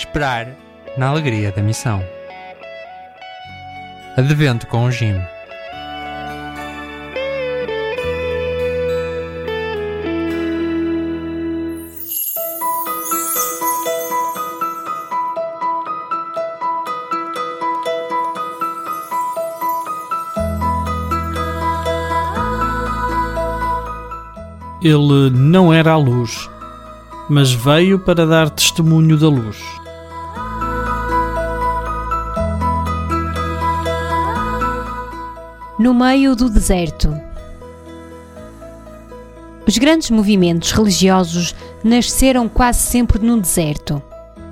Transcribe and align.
Esperar 0.00 0.56
na 0.96 1.08
alegria 1.08 1.52
da 1.52 1.60
missão. 1.60 2.02
Advento 4.16 4.66
com 4.66 4.86
o 4.86 4.90
Jim. 4.90 5.20
Ele 24.82 25.28
não 25.30 25.74
era 25.74 25.92
a 25.92 25.96
luz, 25.98 26.48
mas 27.28 27.52
veio 27.52 27.98
para 27.98 28.24
dar 28.24 28.48
testemunho 28.48 29.18
da 29.18 29.28
luz. 29.28 29.79
No 35.80 35.94
meio 35.94 36.36
do 36.36 36.50
deserto. 36.50 37.18
Os 39.66 39.78
grandes 39.78 40.10
movimentos 40.10 40.72
religiosos 40.72 41.54
nasceram 41.82 42.50
quase 42.50 42.80
sempre 42.80 43.18
no 43.18 43.40
deserto. 43.40 44.02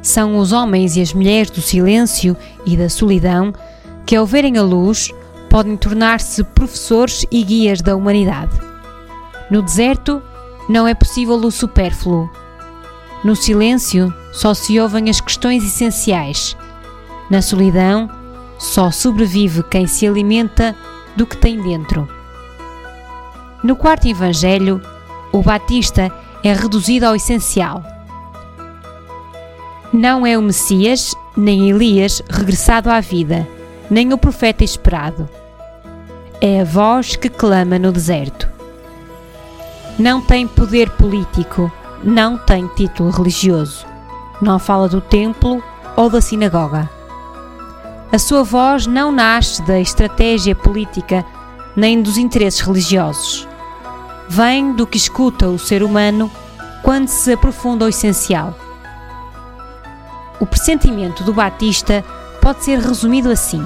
São 0.01 0.39
os 0.39 0.53
homens 0.53 0.97
e 0.97 1.03
as 1.03 1.13
mulheres 1.13 1.51
do 1.51 1.61
silêncio 1.61 2.35
e 2.65 2.79
da 2.79 2.89
solidão 2.89 3.53
que, 4.07 4.17
ao 4.17 4.25
verem 4.25 4.57
a 4.57 4.63
luz, 4.63 5.13
podem 5.51 5.77
tornar-se 5.77 6.43
professores 6.43 7.27
e 7.31 7.45
guias 7.45 7.83
da 7.83 7.95
humanidade. 7.95 8.59
No 9.51 9.61
deserto, 9.61 10.23
não 10.67 10.89
é 10.89 10.95
possível 10.95 11.35
o 11.35 11.51
supérfluo. 11.51 12.31
No 13.23 13.37
silêncio, 13.37 14.15
só 14.33 14.55
se 14.55 14.81
ouvem 14.81 15.11
as 15.11 15.21
questões 15.21 15.63
essenciais. 15.63 16.57
Na 17.29 17.43
solidão, 17.43 18.09
só 18.59 18.91
sobrevive 18.91 19.63
quem 19.65 19.87
se 19.87 20.07
alimenta 20.07 20.75
do 21.19 21.27
que 21.27 21.37
tem 21.37 21.61
dentro. 21.61 22.09
No 23.63 23.75
quarto 23.75 24.07
Evangelho, 24.07 24.81
o 25.33 25.43
Batista 25.43 26.13
é 26.45 26.53
reduzido 26.53 27.07
ao 27.07 27.17
essencial. 27.17 27.83
Não 29.93 30.25
é 30.25 30.39
o 30.39 30.43
Messias, 30.43 31.15
nem 31.37 31.69
Elias 31.69 32.23
regressado 32.31 32.89
à 32.89 33.01
vida, 33.01 33.47
nem 33.91 34.13
o 34.13 34.19
profeta 34.19 34.63
esperado. 34.63 35.29
É 36.41 36.61
a 36.61 36.65
voz 36.65 37.17
que 37.17 37.29
clama 37.29 37.81
no 37.81 37.91
deserto. 37.91 38.49
Não 39.99 40.21
tem 40.21 40.47
poder 40.47 40.89
político, 40.91 41.73
não 42.05 42.39
tem 42.39 42.69
título 42.69 43.11
religioso, 43.11 43.85
não 44.41 44.61
fala 44.61 44.89
do 44.89 45.01
templo 45.01 45.61
ou 45.97 46.09
da 46.09 46.21
sinagoga. 46.21 46.98
A 48.11 48.19
sua 48.19 48.43
voz 48.43 48.87
não 48.87 49.13
nasce 49.13 49.61
da 49.63 49.79
estratégia 49.79 50.55
política 50.55 51.25
nem 51.77 52.01
dos 52.01 52.17
interesses 52.17 52.61
religiosos. 52.61 53.47
Vem 54.29 54.73
do 54.73 54.87
que 54.87 54.97
escuta 54.97 55.47
o 55.49 55.59
ser 55.59 55.83
humano 55.83 56.31
quando 56.83 57.09
se 57.09 57.33
aprofunda 57.35 57.85
o 57.85 57.89
essencial. 57.89 58.57
O 60.41 60.47
pressentimento 60.47 61.23
do 61.23 61.35
Batista 61.35 62.03
pode 62.41 62.65
ser 62.65 62.79
resumido 62.79 63.31
assim: 63.31 63.63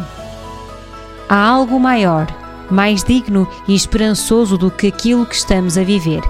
há 1.28 1.36
algo 1.36 1.78
maior, 1.78 2.26
mais 2.68 3.04
digno 3.04 3.48
e 3.68 3.74
esperançoso 3.76 4.58
do 4.58 4.72
que 4.72 4.88
aquilo 4.88 5.24
que 5.24 5.36
estamos 5.36 5.78
a 5.78 5.84
viver. 5.84 6.22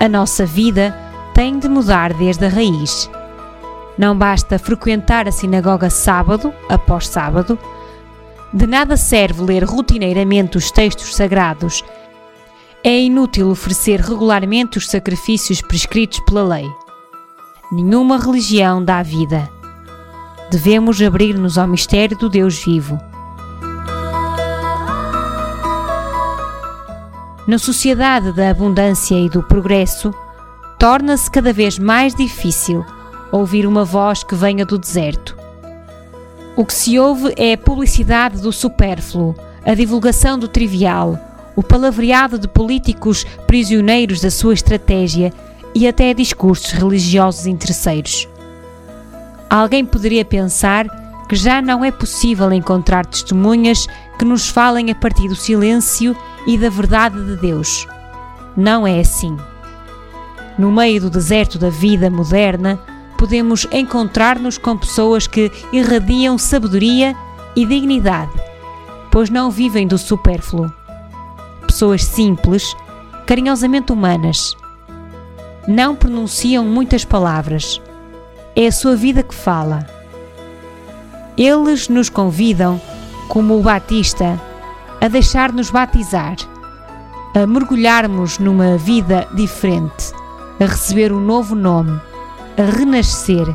A 0.00 0.08
nossa 0.08 0.46
vida 0.46 0.96
tem 1.34 1.58
de 1.58 1.68
mudar 1.68 2.14
desde 2.14 2.46
a 2.46 2.48
raiz. 2.48 3.10
Não 3.96 4.16
basta 4.16 4.58
frequentar 4.58 5.28
a 5.28 5.32
sinagoga 5.32 5.90
sábado 5.90 6.52
após 6.68 7.08
sábado. 7.08 7.58
De 8.52 8.66
nada 8.66 8.96
serve 8.96 9.42
ler 9.42 9.64
rotineiramente 9.64 10.56
os 10.56 10.70
textos 10.70 11.14
sagrados. 11.14 11.84
É 12.82 12.98
inútil 13.00 13.50
oferecer 13.50 14.00
regularmente 14.00 14.78
os 14.78 14.88
sacrifícios 14.88 15.60
prescritos 15.60 16.20
pela 16.20 16.42
lei. 16.42 16.70
Nenhuma 17.70 18.18
religião 18.18 18.84
dá 18.84 19.02
vida. 19.02 19.48
Devemos 20.50 21.00
abrir-nos 21.00 21.56
ao 21.56 21.68
mistério 21.68 22.16
do 22.16 22.28
Deus 22.28 22.62
vivo. 22.62 22.98
Na 27.46 27.58
sociedade 27.58 28.32
da 28.32 28.50
abundância 28.50 29.18
e 29.18 29.28
do 29.28 29.42
progresso, 29.42 30.14
torna-se 30.78 31.30
cada 31.30 31.52
vez 31.52 31.78
mais 31.78 32.14
difícil 32.14 32.84
ouvir 33.32 33.66
uma 33.66 33.84
voz 33.84 34.22
que 34.22 34.34
venha 34.34 34.64
do 34.64 34.78
deserto. 34.78 35.36
O 36.54 36.66
que 36.66 36.74
se 36.74 36.98
ouve 36.98 37.32
é 37.36 37.54
a 37.54 37.58
publicidade 37.58 38.42
do 38.42 38.52
supérfluo, 38.52 39.34
a 39.64 39.74
divulgação 39.74 40.38
do 40.38 40.46
trivial, 40.46 41.18
o 41.56 41.62
palavreado 41.62 42.38
de 42.38 42.46
políticos 42.46 43.24
prisioneiros 43.46 44.20
da 44.20 44.30
sua 44.30 44.52
estratégia 44.52 45.32
e 45.74 45.88
até 45.88 46.12
discursos 46.12 46.72
religiosos 46.72 47.46
interesseiros. 47.46 48.28
Alguém 49.48 49.84
poderia 49.84 50.24
pensar 50.24 50.86
que 51.28 51.36
já 51.36 51.62
não 51.62 51.82
é 51.82 51.90
possível 51.90 52.52
encontrar 52.52 53.06
testemunhas 53.06 53.86
que 54.18 54.24
nos 54.24 54.48
falem 54.48 54.90
a 54.90 54.94
partir 54.94 55.28
do 55.28 55.36
silêncio 55.36 56.14
e 56.46 56.58
da 56.58 56.68
verdade 56.68 57.24
de 57.24 57.36
Deus. 57.36 57.86
Não 58.54 58.86
é 58.86 59.00
assim. 59.00 59.36
No 60.58 60.70
meio 60.70 61.00
do 61.00 61.10
deserto 61.10 61.58
da 61.58 61.70
vida 61.70 62.10
moderna, 62.10 62.78
podemos 63.22 63.68
encontrar-nos 63.70 64.58
com 64.58 64.76
pessoas 64.76 65.28
que 65.28 65.48
irradiam 65.72 66.36
sabedoria 66.36 67.14
e 67.54 67.64
dignidade, 67.64 68.32
pois 69.12 69.30
não 69.30 69.48
vivem 69.48 69.86
do 69.86 69.96
supérfluo. 69.96 70.72
Pessoas 71.64 72.02
simples, 72.02 72.76
carinhosamente 73.24 73.92
humanas. 73.92 74.56
Não 75.68 75.94
pronunciam 75.94 76.64
muitas 76.64 77.04
palavras. 77.04 77.80
É 78.56 78.66
a 78.66 78.72
sua 78.72 78.96
vida 78.96 79.22
que 79.22 79.36
fala. 79.36 79.86
Eles 81.36 81.88
nos 81.88 82.08
convidam, 82.08 82.80
como 83.28 83.56
o 83.56 83.62
Batista, 83.62 84.36
a 85.00 85.06
deixar-nos 85.06 85.70
batizar, 85.70 86.34
a 87.36 87.46
mergulharmos 87.46 88.40
numa 88.40 88.76
vida 88.76 89.28
diferente, 89.32 90.12
a 90.58 90.64
receber 90.64 91.12
um 91.12 91.20
novo 91.20 91.54
nome, 91.54 92.00
a 92.56 92.62
renascer, 92.62 93.46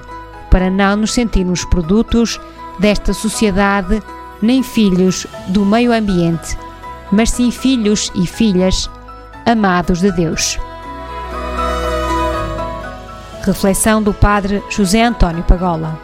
para 0.50 0.70
não 0.70 0.96
nos 0.96 1.14
sentirmos 1.14 1.66
produtos 1.66 2.40
desta 2.80 3.14
sociedade 3.14 4.02
nem 4.42 4.62
filhos 4.62 5.26
do 5.48 5.66
meio 5.66 5.92
ambiente, 5.92 6.58
mas 7.12 7.32
sim 7.32 7.52
filhos 7.52 8.12
e 8.16 8.26
filhas 8.26 8.90
amados 9.46 10.00
de 10.00 10.12
Deus. 10.12 10.60
Reflexão 13.44 14.04
do 14.04 14.14
Padre 14.14 14.62
José 14.70 15.04
António 15.04 15.44
Pagola. 15.44 15.98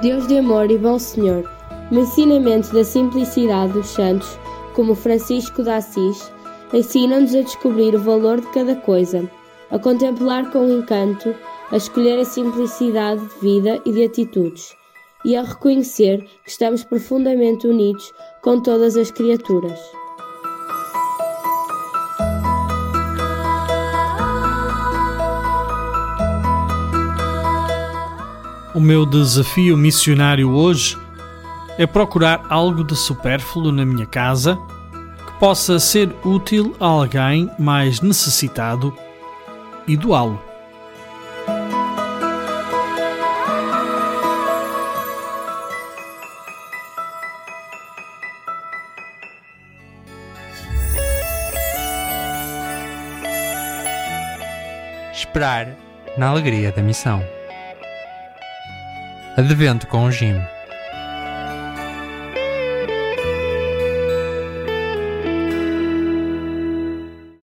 Deus 0.00 0.26
de 0.26 0.38
amor 0.38 0.70
e 0.70 0.76
bom 0.76 0.98
Senhor, 0.98 1.48
no 1.90 2.00
ensinamento 2.00 2.74
da 2.74 2.84
simplicidade 2.84 3.72
dos 3.72 3.88
santos, 3.88 4.38
como 4.74 4.94
Francisco 4.94 5.62
de 5.62 5.70
Assis, 5.70 6.30
ensina-nos 6.72 7.34
a 7.34 7.42
descobrir 7.42 7.94
o 7.94 8.00
valor 8.00 8.40
de 8.40 8.46
cada 8.48 8.74
coisa, 8.74 9.28
a 9.70 9.78
contemplar 9.78 10.50
com 10.50 10.68
encanto, 10.68 11.34
a 11.70 11.76
escolher 11.76 12.18
a 12.18 12.24
simplicidade 12.24 13.20
de 13.20 13.40
vida 13.40 13.80
e 13.86 13.92
de 13.92 14.04
atitudes, 14.04 14.76
e 15.24 15.36
a 15.36 15.42
reconhecer 15.42 16.28
que 16.44 16.50
estamos 16.50 16.84
profundamente 16.84 17.66
unidos 17.66 18.12
com 18.42 18.60
todas 18.60 18.96
as 18.96 19.10
criaturas. 19.10 19.78
O 28.74 28.80
meu 28.80 29.06
desafio 29.06 29.76
missionário 29.76 30.50
hoje 30.50 30.98
é 31.78 31.86
procurar 31.86 32.44
algo 32.48 32.84
de 32.84 32.94
supérfluo 32.94 33.72
na 33.72 33.84
minha 33.84 34.06
casa 34.06 34.58
que 35.26 35.32
possa 35.38 35.78
ser 35.78 36.14
útil 36.24 36.76
a 36.78 36.86
alguém 36.86 37.50
mais 37.58 38.00
necessitado 38.00 38.96
e 39.86 39.96
doá-lo. 39.96 40.40
Esperar 55.12 55.74
na 56.16 56.28
alegria 56.28 56.70
da 56.70 56.80
missão. 56.80 57.20
Advento 59.36 59.88
com 59.88 60.04
o 60.04 60.10
Jim. 60.12 60.40